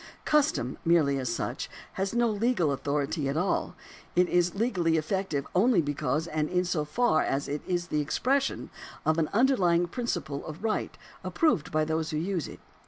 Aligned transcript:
Custom, 0.25 0.79
merely 0.83 1.19
as 1.19 1.31
such, 1.31 1.69
has 1.93 2.11
no 2.15 2.27
legal 2.27 2.71
authority 2.71 3.29
at 3.29 3.37
all; 3.37 3.75
it 4.15 4.27
is 4.29 4.55
legally 4.55 4.97
effective 4.97 5.45
only 5.53 5.79
because 5.79 6.25
and 6.25 6.49
in 6.49 6.65
so 6.65 6.83
far 6.83 7.21
as 7.21 7.47
it 7.47 7.61
is 7.67 7.89
the 7.89 8.01
expression 8.01 8.71
of 9.05 9.19
an 9.19 9.29
underlying 9.31 9.85
principle 9.85 10.43
of 10.47 10.63
right 10.63 10.97
approved 11.23 11.71
by 11.71 11.85
those 11.85 12.09
who 12.09 12.17
use 12.17 12.47
it. 12.47 12.59